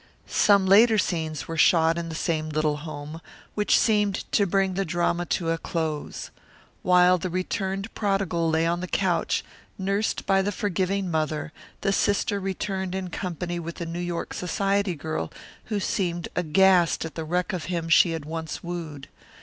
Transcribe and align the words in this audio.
Some 0.25 0.65
later 0.65 0.97
scenes 0.97 1.47
were 1.47 1.57
shot 1.59 1.95
in 1.95 2.09
the 2.09 2.15
same 2.15 2.49
little 2.49 2.77
home, 2.77 3.21
which 3.53 3.77
seemed 3.77 4.15
to 4.31 4.47
bring 4.47 4.73
the 4.73 4.83
drama 4.83 5.27
to 5.37 5.51
a 5.51 5.59
close. 5.59 6.31
While 6.81 7.19
the 7.19 7.29
returned 7.29 7.93
prodigal 7.93 8.49
lay 8.49 8.65
on 8.65 8.79
the 8.79 8.87
couch, 8.87 9.45
nursed 9.77 10.25
by 10.25 10.41
the 10.41 10.51
forgiving 10.51 11.11
mother, 11.11 11.51
the 11.81 11.93
sister 11.93 12.39
returned 12.39 12.95
in 12.95 13.11
company 13.11 13.59
with 13.59 13.75
the 13.75 13.85
New 13.85 13.99
York 13.99 14.33
society 14.33 14.95
girl 14.95 15.31
who 15.65 15.79
seemed 15.79 16.29
aghast 16.35 17.05
at 17.05 17.13
the 17.13 17.23
wreck 17.23 17.53
of 17.53 17.65
him 17.65 17.87
she 17.87 18.09
had 18.13 18.25
once 18.25 18.63
wooed. 18.63 19.07